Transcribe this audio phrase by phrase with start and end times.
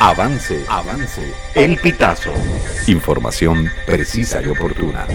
[0.00, 1.22] Avance, avance.
[1.54, 2.32] El pitazo.
[2.88, 5.06] Información precisa y oportuna.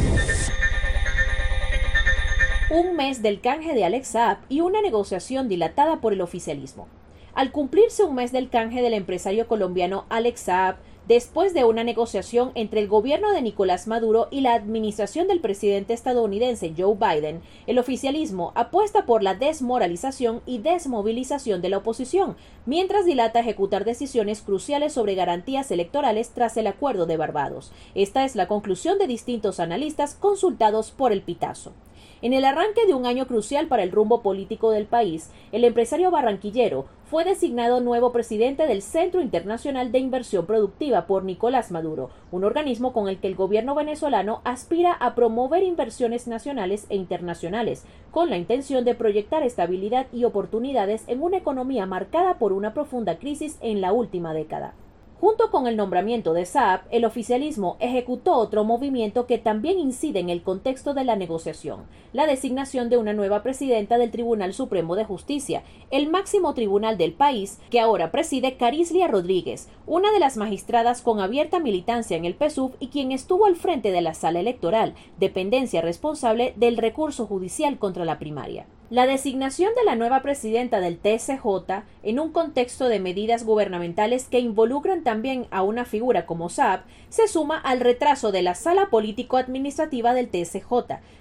[2.70, 6.88] Un mes del canje de Alex Saab y una negociación dilatada por el oficialismo.
[7.36, 10.78] Al cumplirse un mes del canje del empresario colombiano Alex Saab,
[11.10, 15.94] después de una negociación entre el gobierno de Nicolás Maduro y la administración del presidente
[15.94, 22.38] estadounidense Joe Biden, el oficialismo apuesta por la desmoralización y desmovilización de la oposición,
[22.68, 27.72] mientras dilata ejecutar decisiones cruciales sobre garantías electorales tras el acuerdo de Barbados.
[27.96, 31.74] Esta es la conclusión de distintos analistas consultados por el Pitazo.
[32.22, 36.12] En el arranque de un año crucial para el rumbo político del país, el empresario
[36.12, 42.44] barranquillero fue designado nuevo presidente del Centro Internacional de Inversión Productiva por Nicolás Maduro, un
[42.44, 48.30] organismo con el que el gobierno venezolano aspira a promover inversiones nacionales e internacionales, con
[48.30, 53.58] la intención de proyectar estabilidad y oportunidades en una economía marcada por una profunda crisis
[53.62, 54.74] en la última década.
[55.20, 60.30] Junto con el nombramiento de Saab, el oficialismo ejecutó otro movimiento que también incide en
[60.30, 61.82] el contexto de la negociación,
[62.14, 67.12] la designación de una nueva presidenta del Tribunal Supremo de Justicia, el máximo tribunal del
[67.12, 72.36] país, que ahora preside Carislia Rodríguez, una de las magistradas con abierta militancia en el
[72.36, 77.78] PSUV y quien estuvo al frente de la sala electoral, dependencia responsable del recurso judicial
[77.78, 78.68] contra la primaria.
[78.90, 84.40] La designación de la nueva presidenta del TSJ en un contexto de medidas gubernamentales que
[84.40, 90.16] involucran también a una figura como Saab se suma al retraso de la sala político-administrativa
[90.16, 90.72] del TSJ,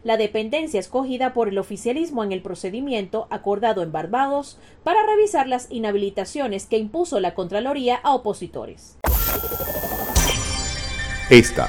[0.03, 5.71] la dependencia escogida por el oficialismo en el procedimiento acordado en Barbados para revisar las
[5.71, 8.97] inhabilitaciones que impuso la Contraloría a opositores.
[11.29, 11.69] Esta